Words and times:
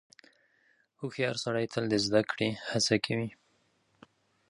•هوښیار 0.99 1.35
سړی 1.43 1.65
تل 1.73 1.83
د 1.89 1.93
زدهکړې 2.05 2.49
هڅه 2.69 2.95
کوي. 3.05 3.29